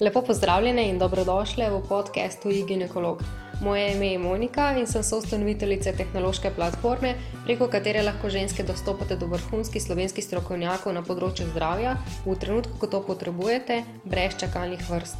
[0.00, 3.22] Lepo pozdravljene in dobrodošle v podkastu iGinekolog.
[3.60, 9.26] Moje ime je Monika in sem soustanoviteljica tehnološke platforme, preko katere lahko ženske dostopate do
[9.26, 11.94] vrhunskih slovenskih strokovnjakov na področju zdravja
[12.26, 15.16] v trenutku, ko to potrebujete, brez čakalnih vrst.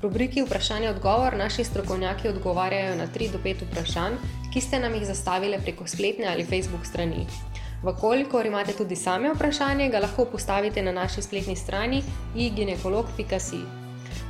[0.00, 4.18] V rubriki Vprašanje odgovor naši strokovnjaki odgovarjajo na 3 do 5 vprašanj,
[4.52, 7.24] ki ste nam jih zastavili preko spletne ali Facebook strani.
[7.86, 12.02] Vkolikor imate tudi sami vprašanje, ga lahko postavite na naši spletni strani
[12.34, 13.60] iginekolog.si.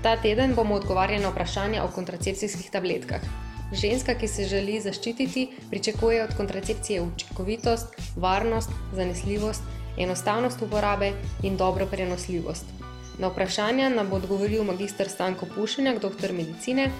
[0.02, 3.22] Ta teden bomo odgovarjali na vprašanje o kontracepcijskih tabletkah.
[3.72, 9.62] Ženska, ki se želi zaščititi, pričakuje od kontracepcije učinkovitost, varnost, zanesljivost,
[9.98, 12.64] enostavnost uporabe in dobro prenosljivost.
[13.18, 16.90] Na vprašanja nam bo odgovoril magistr Stanko Pušenjak, doktor medicine,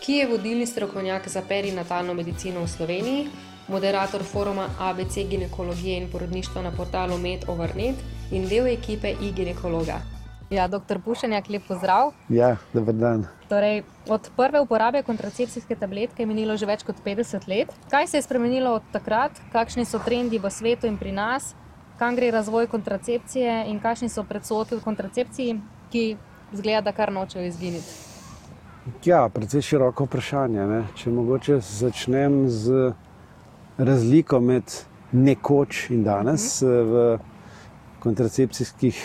[0.00, 3.28] ki je vodilni strokovnjak za perinatalno medicino v Sloveniji,
[3.68, 7.96] moderator foruma ABC ginekologije in porodništva na portalu MedOvernet
[8.30, 10.00] in del ekipe e-ginekologa.
[10.50, 12.12] Ja, doktor Pušenjak, lep pozdrav.
[12.28, 13.24] Ja, dober dan.
[13.48, 17.72] Torej, od prve uporabe kontracepcijske tabletke je minilo že več kot 50 let.
[17.90, 21.54] Kaj se je spremenilo od takrat, kakšni so trendi v svetu in pri nas,
[21.98, 26.04] kam gre razvoj kontracepcije in kakšni so predsotki v kontracepciji, ki
[26.52, 27.90] zgleda, da kar nočejo izginiti?
[29.04, 30.66] Ja, predvsej široko vprašanje.
[30.66, 30.80] Ne?
[30.94, 32.92] Če mogoče začnem z
[33.78, 34.62] razliko med
[35.12, 36.82] nekoč in danes uh -huh.
[36.84, 37.18] v
[37.98, 38.96] kontracepcijskih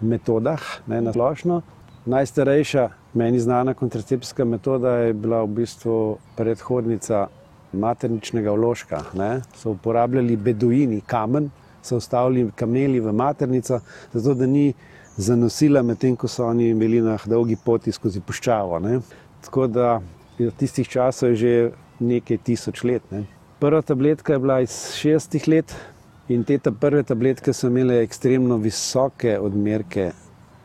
[0.00, 1.62] metodah, ne na splošno.
[2.06, 7.26] Najstarejša, meni znana kontracepcijska metoda je bila v bistvu predhodnica
[7.72, 9.02] materničnega vložka.
[9.14, 9.40] Ne.
[9.56, 11.50] So uporabljali beduini kamen,
[11.82, 13.80] so ustavili kameli v maternico,
[14.12, 14.72] zato da ni
[15.16, 18.78] zanosila, medtem ko so oni imeli na dolgi poti skozi puščavo.
[18.78, 19.00] Ne.
[19.44, 20.00] Tako da
[20.40, 23.02] od tistih časov je že nekaj tisoč let.
[23.10, 23.24] Ne.
[23.58, 25.74] Prva tabletka je bila iz 60 let,
[26.28, 30.06] In te ta prve tabletke so imele ekstremno visoke odmerke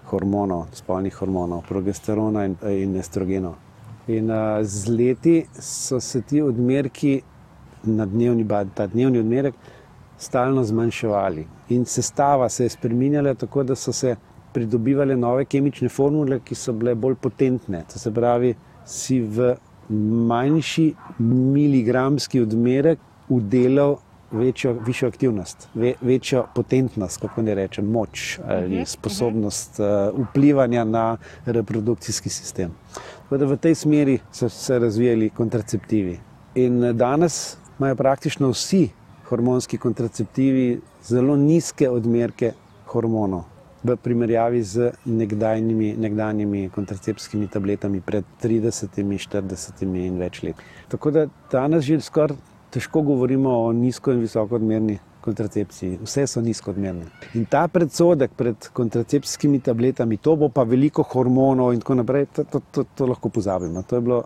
[0.07, 3.57] hormonov, spolnih hormonov, progesterona in, in estrogenov.
[4.07, 7.17] In uh, z leti so se ti odmerki,
[7.83, 9.59] na dnevni, ta dnevni odmerek,
[10.17, 11.45] stalno zmanjševali.
[11.75, 14.15] In sestava se je spremenjala tako, da so se
[14.53, 17.83] pridobivale nove kemične formule, ki so bile bolj potentne.
[17.91, 18.55] To se pravi,
[18.85, 19.57] si v
[19.89, 23.97] manjši miligramski odmerek udelal
[24.31, 29.79] večjo, višjo aktivnost, ve, večjo potentnost, kako ne rečem, moč ali uh mhm, -huh, sposobnost
[29.79, 30.13] uh -huh.
[30.13, 32.71] uh, vplivanja na reprodukcijski sistem.
[33.29, 36.19] Da v tej smeri so se razvijali kontraceptivi.
[36.55, 38.89] In uh, danes imajo praktično vsi
[39.25, 42.51] hormonski kontraceptivi zelo nizke odmerke
[42.85, 43.43] hormonov.
[43.83, 50.55] V primerjavi z nekdanjimi, nekdanjimi kontracepcijskimi tabletami pred 30, 40 in več let.
[50.91, 52.35] Tako da danes že skoraj
[52.69, 55.99] težko govorimo o nizko in visoko odmerni kontracepciji.
[56.03, 57.05] Vse so nizko odmerne.
[57.33, 62.43] In ta predsodek pred kontracepcijskimi tabletami, to bo pa veliko hormonov in tako naprej, to,
[62.43, 63.83] to, to, to lahko pozabimo.
[63.83, 64.19] To je bilo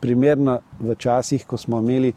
[0.00, 2.12] primerno v časih, ko smo imeli,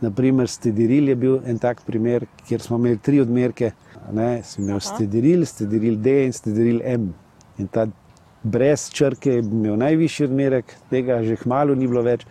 [0.00, 3.72] naprimer, stediril je bil en tak primer, kjer smo imeli tri odmerke.
[4.12, 7.14] Ne, sem imel stediril, stediril D in stediril M.
[7.58, 7.86] In ta
[8.42, 12.26] brez črke je imel najvišji odmerek, tega že hmalo ni bilo več.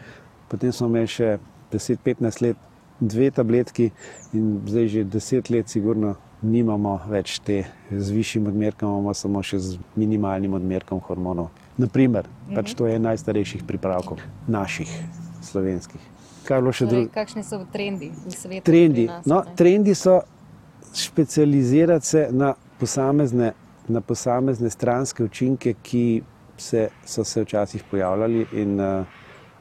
[0.50, 1.35] Potem smo imeli še
[1.74, 2.62] 10-15 let,
[3.00, 3.90] dve tabletki,
[4.34, 6.16] in zdaj že 10 let, sigurno,
[6.46, 11.50] nimamo več te z višjim odmerkom, imamo samo še z minimalnim odmerkom hormonov.
[11.81, 12.56] Naprimer, mhm.
[12.56, 14.91] pač to je najstarejših pripravkov, naših,
[15.44, 16.12] slovenskih.
[16.46, 18.64] Torej, kakšni so trendi v svetu?
[18.68, 20.19] Trendi, nas, no, trendi so
[21.03, 23.53] specializirati se na posamezne,
[23.88, 26.22] na posamezne stranske učinke, ki
[26.57, 28.45] se, so se včasih pojavljali.
[28.53, 29.05] In, uh,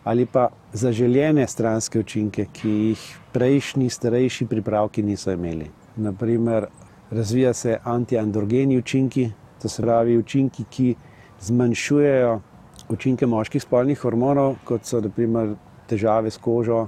[0.05, 5.71] ali pa zaželjene stranske učinke, ki jih prejšnji, starejši pripravki niso imeli.
[5.97, 6.67] Naprimer,
[7.11, 9.31] razvija se antiandrogeni učinki,
[9.63, 10.95] to se pravi učinki, ki
[11.41, 12.41] zmanjšujejo
[12.89, 15.55] učinke moških spolnih hormonov, kot so naprimer,
[15.89, 16.87] težave s kožo,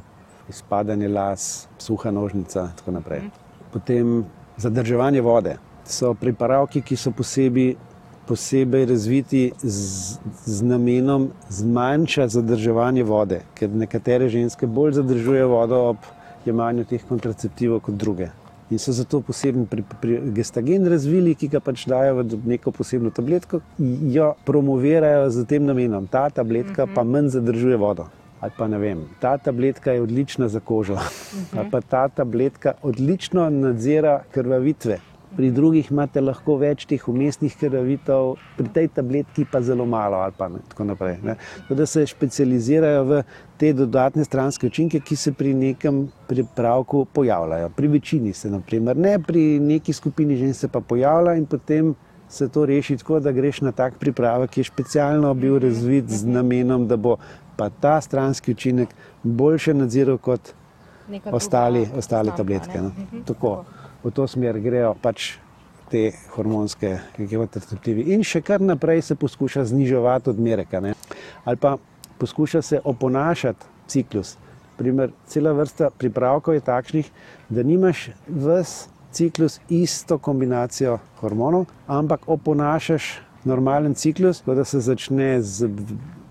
[0.48, 3.45] izpadanje las, suha nožnica in tako naprej.
[3.76, 4.24] Potem
[4.56, 5.58] zadrževanje vode.
[5.84, 7.74] So pripravki, ki so posebej
[8.26, 16.08] posebej razviti z, z namenom zmanjšati zadrževanje vode, ker nekatere ženske bolj zadržujejo vodo ob
[16.46, 18.30] jemanju teh kontraceptivov kot druge.
[18.70, 23.12] In so zato poseben pri, pri gestagen razvili, ki ga pač dajo v neko posebno
[23.14, 23.60] tabletko,
[24.10, 26.08] jo promovirajo z tem namenom.
[26.10, 26.94] Ta tabletka uh -huh.
[26.94, 27.12] pa mhm.
[27.12, 28.08] manj zadržuje vodo.
[28.46, 31.58] Ali pa ne vem, ta tabletka je odlična za kožo, uh -huh.
[31.58, 35.00] ali pa ta tabletka odlično nadzira krvavitve
[35.36, 40.34] pri drugih imate lahko več teh umestnih krvavitev, pri tej tabletki pa zelo malo ali
[40.36, 41.18] pa ne, tako naprej.
[41.24, 41.36] Ne.
[41.68, 43.22] Da se specializirajo v
[43.60, 47.70] te dodatne stranske učinke, ki se pri nekem pripravku pojavljajo.
[47.76, 51.94] Pri večini se, naprimer, ne, pri neki skupini žensk se pa pojavlja in potem
[52.28, 56.26] se to reši tako, da greš na tak pripravek, ki je specialno bil razvit z
[56.26, 57.16] namenom, da bo
[57.56, 58.88] pa ta stranski učinek
[59.22, 60.52] boljše nadziral kot
[61.32, 62.82] ostali, ostale tabletke.
[62.82, 62.90] No.
[63.26, 63.64] Tako,
[64.04, 65.36] v to smer grejo pač
[65.90, 68.08] te hormonske kontraceptivi.
[68.14, 70.74] In še kar naprej se poskuša zniževati odmerek.
[71.44, 71.76] Ali pa
[72.18, 74.36] poskuša se oponašati ciklus.
[74.76, 77.06] Primer, cela vrsta pripravkov je takšnih,
[77.48, 83.14] da nimaš vse ciklus isto kombinacijo hormonov, ampak oponašaš
[83.44, 85.70] normalen ciklus, da se začne z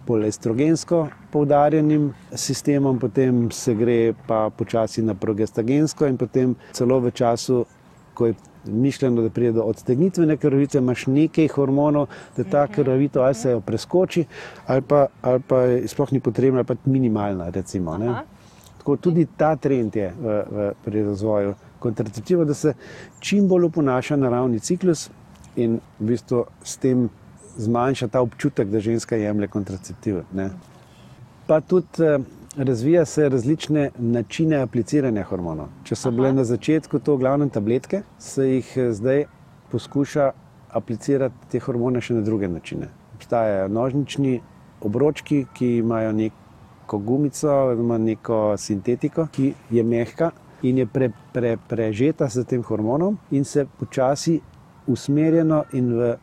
[0.08, 7.12] bolj estrogensko poudarjenim sistemom, potem se gre pa počasi na progestagensko in potem celo v
[7.12, 7.66] času,
[8.14, 8.36] ko je
[8.66, 12.08] mišljeno, da pride do odtegnitve krvice, imaš nekaj hormonov,
[12.38, 14.26] da ta krvavito ali se jo preskoči,
[14.68, 17.50] ali pa, ali pa sploh ni potrebna, ali pa minimalna.
[17.50, 17.98] Recimo,
[18.78, 22.74] Tako tudi ta trend je v, v, pri razvoju kontraceptiva, da se
[23.20, 25.10] čim bolj oponaša naravni ciklus
[25.56, 27.10] in v bistvu s tem
[27.58, 30.24] zmanjša ta občutek, da ženska jemlje kontraceptive.
[30.34, 30.50] Ne.
[31.48, 32.20] Pa tudi eh,
[32.58, 35.68] razvija se različne načine apliciranja hormonov.
[35.84, 36.38] Če so bile Aha.
[36.42, 39.26] na začetku to glavne tabletke, se jih eh, zdaj
[39.72, 40.32] poskuša
[40.70, 42.90] aplicirati te hormone še na druge načine.
[43.16, 44.40] Obstajajo nožnični
[44.82, 50.32] obročki, ki imajo neko gumico, oziroma neko sintetiko, ki je mehka
[50.64, 54.40] in je pre, pre, prežeta s tem hormonom, in se počasi
[54.88, 56.16] usmerjeno in v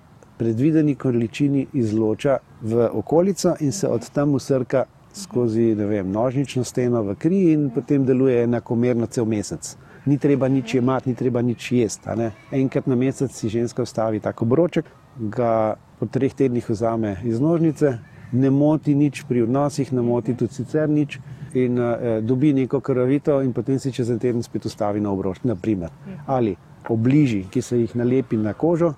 [0.42, 4.84] predvideni količini izloča v okolico, in se od tam usrka
[5.14, 9.76] skozi vem, nožnično steno v kri, in potem deluje enakomerno cel mesec.
[10.06, 12.30] Ni treba nič imati, ni treba nič jesti.
[12.50, 17.98] Enkrat na mesec si ženska vstavi tako broček, ga po treh tednih vzame iz nožnice,
[18.32, 21.20] ne moti nič pri odnosih, ne moti tudi sicer nič
[21.54, 25.44] in uh, dobi neko krvavito, in potem se čez en teden spet ustavi na obrož.
[25.44, 25.92] Naprimer.
[26.26, 26.56] Ali
[26.88, 28.94] obliži, ki se jih nalepi na kožo,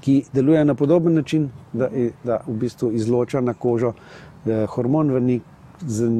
[0.00, 1.88] ki deluje na podoben način, da,
[2.24, 5.42] da v bistvu izloča na kožo uh, hormon v nek
[5.86, 6.10] z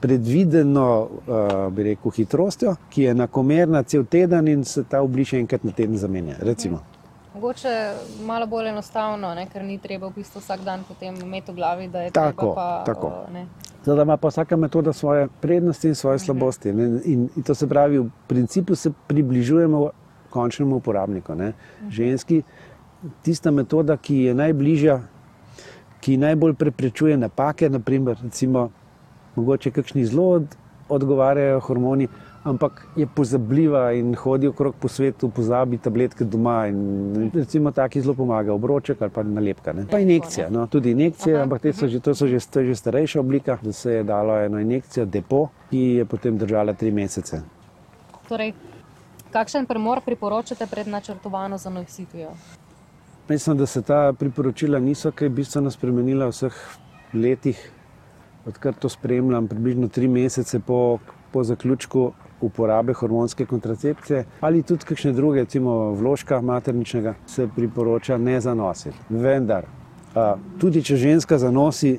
[0.00, 5.64] predvideno, uh, bi rekel, hitrostjo, ki je enakomerna cel teden in se ta obliž enkrat
[5.64, 6.36] na teden zamenja.
[6.40, 6.82] Recimo.
[7.34, 7.92] Mogoče
[8.26, 9.46] malo bolj enostavno, ne?
[9.50, 12.52] ker ni treba v bistvu vsak dan potem imeti v glavi, da je tako.
[12.54, 13.10] Pa, tako.
[13.84, 16.68] Zdaj ima pa vsaka metoda svoje prednosti in svoje slabosti.
[16.68, 19.90] In, in, in to se pravi, v principu se približujemo
[20.30, 21.34] končnemu uporabniku.
[21.34, 21.52] Ne?
[21.90, 22.42] Ženski,
[23.22, 25.00] tista metoda, ki je najbližja,
[26.00, 28.68] ki najbolj preprečuje napake, naprimer, recimo,
[29.36, 30.44] mogoče kakšni zelo
[30.88, 32.08] odgovarjajo hormoni
[32.44, 36.66] ampak je pozabljiva in hodi okrog po svetu, pozabi tabletke doma.
[36.66, 39.72] In, recimo, taki zelo pomaga, obroček ali pa nalepka.
[39.72, 39.86] Ne.
[39.90, 41.42] Pa injekcija, no, tudi injekcije, Aha.
[41.42, 44.36] ampak te so že, to so že, to že starejša oblika, da se je dalo
[44.40, 47.40] eno injekcijo, depo, ki je potem držala tri mesece.
[48.28, 48.52] Torej,
[49.32, 52.30] kakšen premor priporočate pred načrtovano zanositvijo?
[53.28, 56.56] Mislim, da se ta priporočila niso kaj bistveno spremenila v vseh
[57.14, 57.60] letih,
[58.46, 60.98] odkar to spremljam, približno tri mesece po,
[61.32, 68.40] po zaključku uporabe hormonske kontracepcije ali tudi kakšne druge, recimo vložka materničnega, se priporoča ne
[68.40, 68.96] zanositi.
[69.08, 69.64] Vendar,
[70.60, 71.98] tudi če ženska zanosi,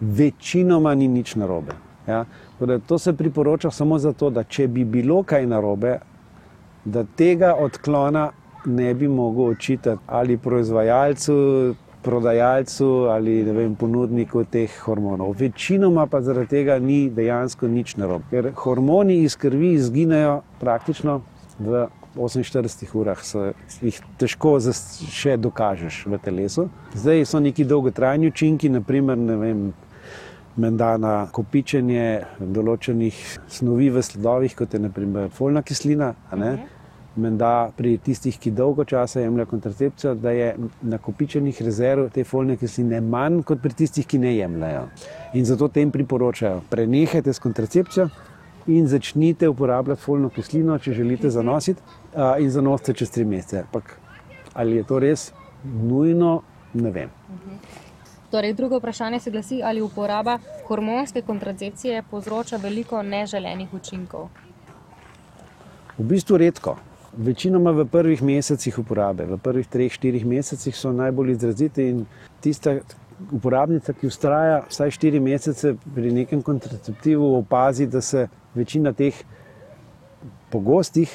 [0.00, 1.78] večinoma ni nič narobe.
[2.06, 2.24] Ja?
[2.58, 5.98] Torej, to se priporoča samo zato, da če bi bilo kaj narobe,
[6.84, 8.30] da tega odklona
[8.66, 11.34] ne bi mogel očitati ali proizvajalcu,
[12.02, 15.34] prodajalcu ali vem, ponudniku teh hormonov.
[15.38, 18.24] Večinoma pa zaradi tega ni dejansko nič narobe.
[18.30, 21.20] Ker hormoni iz krvi izginejo praktično
[21.58, 23.50] v 48 urah, so
[23.82, 24.54] jih težko
[25.12, 26.68] še dokažeš v telesu.
[26.94, 29.66] Zdaj so neki dolgotrajni učinki, naprimer, ne vem.
[30.56, 33.16] Menda na kopičenje določenih
[33.52, 36.75] snovi v sledovih, kot je naprimer folna kislina, uh -huh
[37.16, 43.00] menda pri tistih, ki dolgo časa jemljajo kontracepcijo, da je nakopičenih rezerv te folne kisline
[43.00, 44.86] manj kot pri tistih, ki ne jemljajo.
[45.34, 48.08] In zato tem priporočajo, prenehajte s kontracepcijo
[48.66, 51.82] in začnite uporabljati folno kislino, če želite zanositi,
[52.40, 53.60] in zanosite čez tri mesece.
[53.62, 53.98] Ampak
[54.54, 55.32] ali je to res
[55.64, 56.40] nujno,
[56.74, 57.10] ne vem.
[58.30, 64.28] Torej, drugo vprašanje se glasi, ali uporaba hormonske kontracepcije povzroča veliko neželenih učinkov.
[65.98, 66.76] V bistvu redko.
[67.16, 72.02] Večinoma v prvih mesecih uporabe, v prvih treh, štirih mesecih so najbolj izraziti in
[72.44, 72.74] tista
[73.32, 79.16] uporabnica, ki ustraja vsaj štiri mesece pri nekem kontraceptivu, opazi, da se večina teh
[80.52, 81.08] pogostih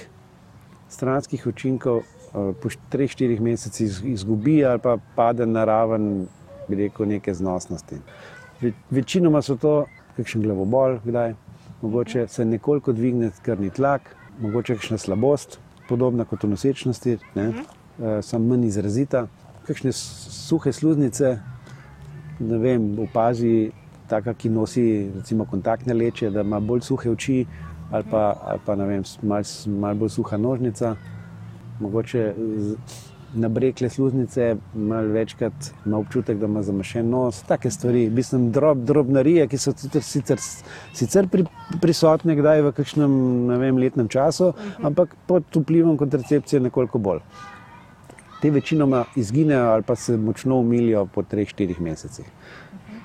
[0.90, 6.28] stranskih učinkov uh, po 3-4 mesecih izgubi ali pa pade na raven,
[6.68, 8.02] bi rekel, neke znosnosti.
[8.62, 9.86] Ve, večinoma so to
[10.18, 11.36] kakšen glavobol, kdaj,
[11.82, 15.60] mogoče se nekoliko dvigne krvni tlak, mogoče kakšna slabost,
[15.90, 19.28] podobna kot v nosečnosti, ne, uh, samo manj izrazita,
[19.68, 21.38] kakšne suhe sluznice,
[22.40, 23.72] ne vem, opazi.
[24.12, 24.82] Taka, ki nosi
[25.16, 27.46] recimo, kontaktne leče, da ima bolj suhe oči,
[27.96, 30.96] ali pa, ali pa vem, malo mal bolj suha nožnica,
[31.80, 32.26] mogoče
[33.34, 35.54] nabrekle sluznice, malo večkrat
[35.86, 37.42] ima občutek, da ima zamašen nos.
[37.44, 40.40] Take stvari, mislim, drob, drobnarije, ki so sicer,
[40.94, 41.46] sicer pri,
[41.82, 43.14] prisotne kdaj v kakšnem
[43.62, 44.52] vem, letnem času,
[44.84, 47.24] ampak pod vplivom kontracepcije nekoliko bolj.
[48.42, 52.26] Te večinoma izginejo ali pa se močno umilijo po 3-4 mesecih.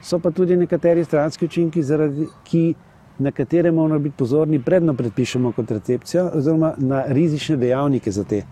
[0.03, 2.75] So pa tudi nekateri stranski učinki, zaradi, ki
[3.19, 8.43] na katere moramo biti pozorni, predno predpišemo kontracepcijo, oziroma na rizične dejavnike za te,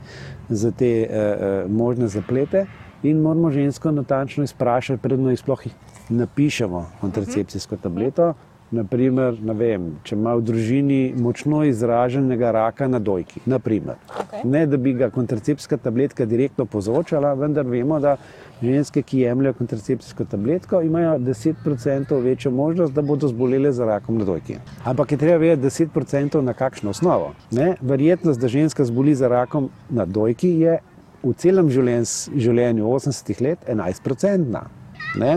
[0.48, 2.66] za te uh, možne zaplete,
[3.02, 5.62] in moramo žensko natančno izprašati, predno jih sploh
[6.08, 8.34] napišemo kontracepcijsko tableto.
[8.70, 14.00] Naprimer, ne vem, če ima v družini močno izraženega raka na dojki, naprimer.
[14.08, 14.40] Okay.
[14.50, 18.16] ne da bi ga kontracepcijska tabletka direktno povzročala, vendar vemo, da
[18.62, 24.24] ženske, ki jemljajo kontracepcijsko tabletko, imajo 10% večjo možnost, da bodo zbolele za rakom na
[24.24, 24.56] dojki.
[24.84, 27.34] Ampak je treba vedeti, 10% na kakšno osnovo.
[27.50, 27.74] Ne?
[27.80, 30.78] Verjetnost, da ženska zboli za rakom na dojki, je
[31.22, 34.64] v celem življenju 80 let 11%.
[35.20, 35.36] Ne?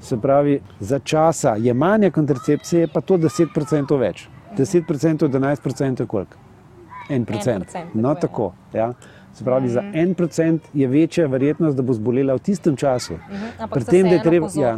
[0.00, 4.28] Se pravi, za časa jemanja kontracepcije je pa to 10% več.
[4.58, 6.36] 10% od 11% je koliko?
[7.10, 7.84] 1%.
[7.94, 8.52] No, tako.
[8.74, 8.92] Ja.
[9.34, 13.14] Se pravi, za en procent je večja verjetnost, da bo zbolela v tistem času.
[13.70, 14.72] Pri tem, da je treba, ja,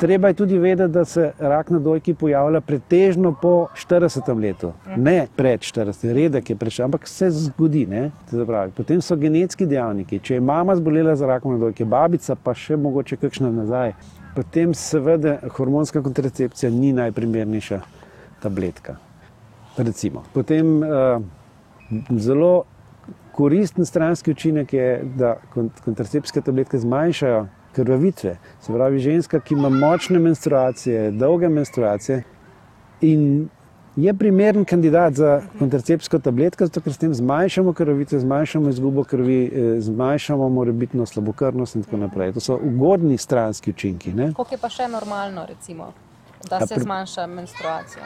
[0.00, 4.30] treba je tudi vedeti, da se rak na dojki pojavlja pretežno po 40.
[4.42, 6.12] letu, ne pred 40.
[6.12, 7.86] redek je preveč, ampak se zgodi.
[8.46, 10.18] Pravi, potem so genetski dejavniki.
[10.22, 13.92] Če je mama zbolela za rakom na dojki, babica pa še mogoče kakšna nazaj,
[14.36, 17.80] potem seveda hormonska kontracepcija ni najprimernejša
[18.42, 18.96] tabletka.
[19.76, 20.22] Recimo.
[20.32, 21.22] Potem uh,
[22.10, 22.64] zelo
[23.32, 25.36] koristen stranski učinek je, da
[25.84, 28.36] kontracepcijske tabletke zmanjšajo krvavitve.
[28.60, 32.22] Se pravi, ženska, ki ima močne menstruacije, dolge menstruacije
[33.00, 33.48] in
[33.96, 39.40] je primeren kandidat za kontracepcijsko tabletko, zato ker s tem zmanjšamo krvavitve, zmanjšamo izgubo krvi,
[39.46, 42.32] eh, zmanjšamo morebitno slabokrvnost in tako naprej.
[42.32, 44.12] To so ugodni stranski učinki.
[44.36, 45.92] Kako je pa še normalno, recimo,
[46.50, 48.04] da se zmanjša menstruacija?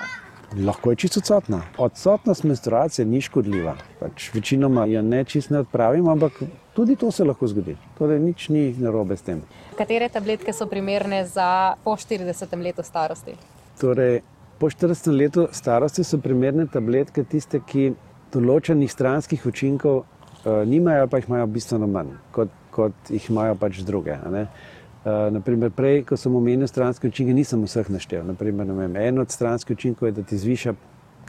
[0.66, 1.62] Lahko je čisto odsotna.
[1.78, 3.74] Odsotnost menstruacije ni škodljiva.
[4.00, 6.42] Pač večinoma jo ne čisto ne odpravimo, ampak
[6.74, 7.76] tudi to se lahko zgodi.
[7.98, 9.42] Torej, nič ni narobe s tem.
[9.78, 13.34] Katere tabletke so primerne za po 40 letu starosti?
[13.80, 14.20] Torej,
[14.60, 17.94] po 40 letu starosti so primerne tabletke tiste, ki
[18.34, 23.80] določenih stranskih učinkov uh, nimajo, pa jih imajo bistveno manj, kot, kot jih imajo pač
[23.88, 24.18] druge.
[24.20, 28.26] Uh, naprimer, prej, ko sem omenil stranske učinke, nisem vseh naštel.
[28.28, 30.76] Naprimer, vem, en od stranskih učinkov je, da ti zviša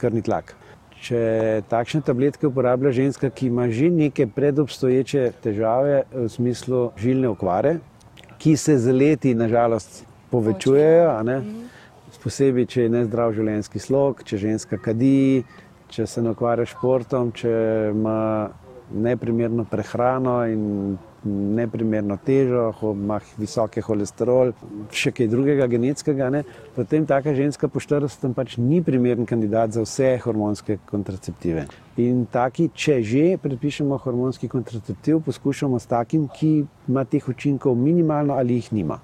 [0.02, 0.52] krvni tlak.
[1.02, 7.78] Če takšne tabletke uporablja ženska, ki ima že neke predobstoječe težave v smislu žilne okvare,
[8.38, 11.08] ki se z leti, nažalost, povečujejo,
[12.22, 15.44] posebej, če je nezdrav življenjski slog, če ženska kadi,
[15.92, 17.52] če se ne ukvarja s športom, če
[17.92, 18.18] ima
[18.92, 24.50] neprimerno prehrano in neprimerno težo, ima visoke holesterol,
[24.90, 26.42] še kaj drugega genetskega, ne?
[26.74, 31.68] potem taka ženska po 40 pač ni primeren kandidat za vse hormonske kontraceptive.
[32.02, 36.52] In taki, če že predpišemo hormonski kontraceptiv, poskušamo s takim, ki
[36.90, 38.98] ima teh učinkov minimalno ali jih nima.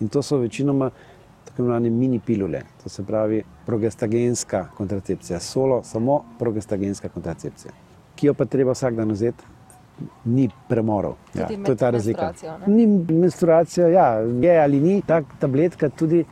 [0.00, 0.90] In to so večinoma
[1.44, 7.72] tako imenovane mini pilule, to se pravi progestagenska kontracepcija, solo, samo progestagenska kontracepcija,
[8.14, 9.44] ki jo pa treba vsak dan vzeti
[10.24, 11.14] ni premorov.
[11.34, 12.32] Ja, to je ta razlika.
[12.66, 16.24] Ni menstruacija, ja, je ali ni, ta tabletka tudi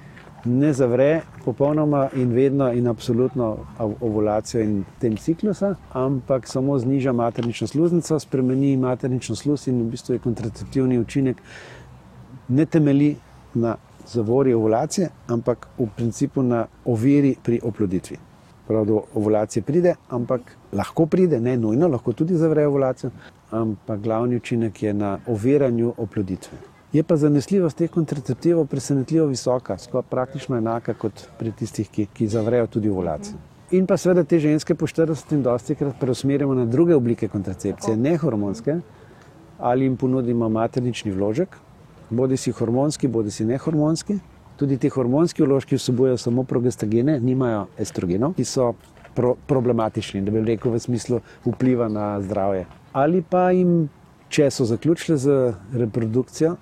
[0.45, 3.57] ne zavre popolnoma in vedno in absolutno
[4.01, 10.15] ovulacijo in tem ciklusa, ampak samo zniža maternično sluznico, spremeni maternično sluz in v bistvu
[10.15, 11.43] je kontraceptivni učinek
[12.49, 13.17] ne temeli
[13.55, 13.77] na
[14.07, 18.17] zavori ovulacije, ampak v principu na oviri pri oploditvi.
[18.69, 20.41] Prav do ovulacije pride, ampak
[20.73, 23.11] lahko pride, ne nujno, lahko tudi zavre ovulacijo,
[23.51, 26.59] ampak glavni učinek je na oviranju oploditve.
[26.93, 32.27] Je pa zanesljivost teh kontraceptivov presenetljivo visoka, skoraj praktično enaka kot pri tistih, ki, ki
[32.27, 33.39] zavrejo tudi ovulacijo.
[33.71, 37.97] In pa seveda te ženske po 40 in dosti krat preusmerjamo na druge oblike kontracepcije,
[37.97, 38.81] ne hormonske,
[39.59, 41.55] ali jim ponudimo maternični vložek,
[42.11, 44.19] bodi si hormonski, bodi si nehormonski.
[44.57, 48.75] Tudi ti hormonski vložki vsebujejo samo progestagene, nimajo estrogenov, ki so
[49.15, 53.89] pro, problematični, da bi rekel v smislu vpliva na zdravje ali pa jim
[54.29, 56.57] če so zaključile z reprodukcijo,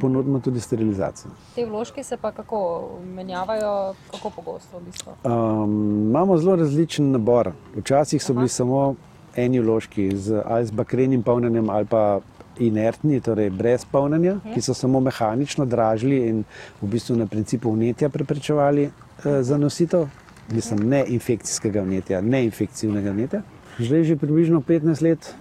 [0.00, 1.30] ponudimo tudi sterilizacijo.
[1.54, 5.12] Te vložke se pa kako menjavajo, kako pogosto v bistvu?
[5.24, 7.52] Um, imamo zelo različen nabor.
[7.76, 8.56] Včasih so bili Aha.
[8.56, 8.94] samo
[9.36, 12.20] eni vložki z, ali z bakrenim polnjenjem ali pa
[12.58, 16.44] inertni, torej brez polnjenja, ki so samo mehanično dražili in
[16.82, 20.08] v bistvu na principu vnetja preprečevali eh, zanositev,
[20.52, 23.42] mislim, ne infekcijskega vnetja, ne infekcijnega vnetja.
[23.78, 25.34] Zdaj že približno 15 let,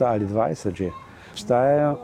[0.00, 0.90] ali 20 že,
[1.32, 1.98] obstajajo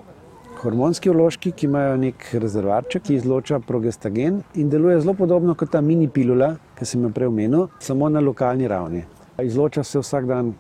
[0.57, 5.81] hormonski vložki, ki imajo nek rezervarček, ki izloča progestagen in deluje zelo podobno kot ta
[5.81, 9.05] mini pilula, ki sem jo prej omenil, samo na lokalni ravni.
[9.43, 10.55] Izloča se vsak dan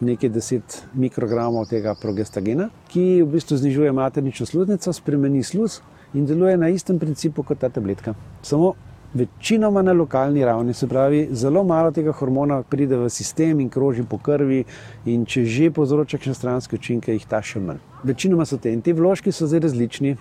[0.00, 5.80] nekaj deset mikrogramov tega progestagena, ki v bistvu znižuje maternično sluznico, spremeni sluz
[6.14, 8.14] in deluje na istem principu kot ta tabletka.
[8.42, 8.74] Samo
[9.14, 14.04] večinoma na lokalni ravni, se pravi, zelo malo tega hormona pride v sistem in kroži
[14.10, 14.64] po krvi,
[15.06, 17.80] in če že povzroča kakšne stranske učinke, jih ta še manj.
[18.04, 20.16] Večinoma so te in ti vložki so zdaj različni,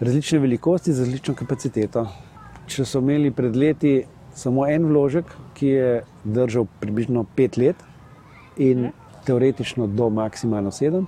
[0.00, 2.06] različne velikosti, z različno kapaciteto.
[2.68, 4.04] Če so imeli pred leti
[4.38, 5.90] samo en vložek, ki je
[6.24, 7.82] držal približno pet let
[8.56, 8.90] in
[9.28, 11.06] teoretično do maksimalno sedem.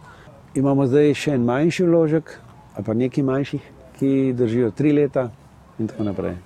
[0.55, 2.33] Imamo zdaj še en manjši vložek,
[2.75, 5.31] ali pa nekaj manjših, ki držijo tri leta,
[5.81, 6.37] in tako naprej.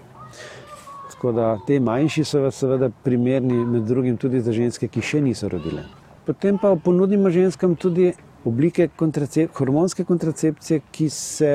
[1.11, 5.49] Tako da te manjši so seveda primerni, med drugim tudi za ženske, ki še niso
[5.49, 5.85] rodile.
[6.27, 8.13] Potem pa ponudimo ženskam tudi
[8.45, 11.53] oblike kontracep hormonske kontracepcije, ki se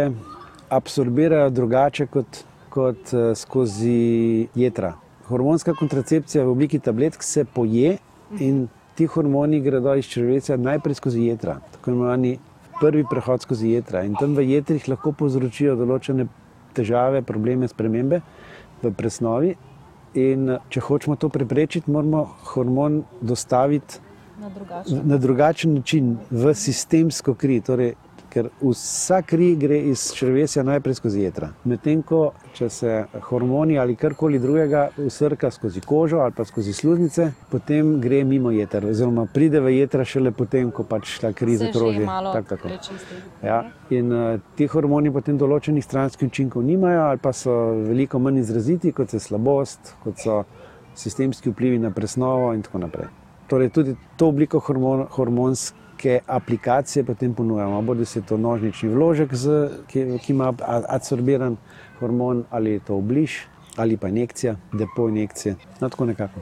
[0.69, 4.95] absorbirajo drugače kot, kot uh, skozi jedra.
[5.29, 7.97] Hormonska kontracepcija v obliki tabletk se poje
[8.39, 8.67] in
[8.99, 12.33] ti hormoni gredo iz črvesa najprej skozi jedra, tako imenovani
[12.81, 14.01] prvi prehod skozi jedra.
[14.03, 16.25] In tam v jedrih lahko povzročijo določene
[16.75, 18.19] težave, probleme, spremembe
[18.81, 19.53] v presnovi.
[20.19, 24.01] In če hočemo to preprečiti, moramo hormon dostaviti
[24.41, 27.61] na drugačen, na drugačen način v sistemsko kri.
[27.63, 27.93] Torej,
[28.39, 31.49] ker vsa kri gre iz črvesja najprej skozi jedra.
[31.67, 32.93] Medtem ko če se
[33.27, 38.87] hormoni ali karkoli drugega usrka skozi kožo ali pa skozi sluznice, potem gre mimo jedra,
[38.87, 42.05] oziroma pride v jedra šele potem, ko pač ta kri zakroži.
[42.07, 42.55] Tak,
[43.43, 43.59] ja.
[43.89, 47.55] In uh, ti hormoni potem določenih stranskih učinkov nimajo ali pa so
[47.89, 50.43] veliko manj izraziti, kot je slabost, kot so
[50.95, 53.11] sistemski vplivi na presnovo in tako naprej.
[53.49, 57.81] Torej, tudi to obliko hormon, hormonske neke aplikacije potem ponujamo.
[57.81, 60.53] Bodi se to nožnični vložek, z, ki, ki ima
[60.87, 61.57] absorbiran
[61.99, 63.31] hormon, ali je to obliž,
[63.77, 65.55] ali pa injekcija, depo injekcije.
[65.79, 66.39] No, tako nekako.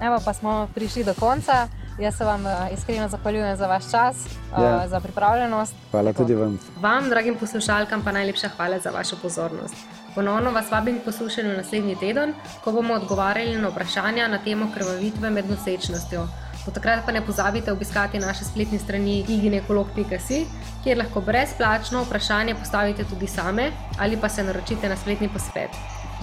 [0.00, 1.68] Evo, pa smo prišli do konca.
[1.98, 4.88] Jaz se vam eh, iskreno zahvaljujem za vaš čas, eh, ja.
[4.88, 5.74] za pripravljenost.
[5.90, 6.58] Hvala tudi vam.
[6.80, 9.74] Vam, dragim poslušalkam, pa najlepša hvala za vašo pozornost.
[10.14, 12.34] Ponovno vas vabim k poslušanju naslednji teden,
[12.64, 16.26] ko bomo odgovarjali na vprašanja na temo krvavitve med nosečnostjo.
[16.66, 20.44] Do takrat pa ne pozabite obiskati naše spletne strani giginekolog.si,
[20.84, 25.70] kjer lahko brezplačno vprašanje postavite tudi same ali pa se naročite na spletni posvet.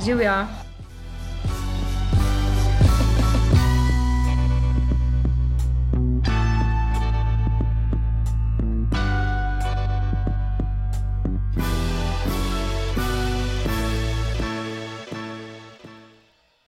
[0.06, 0.69] Živijo!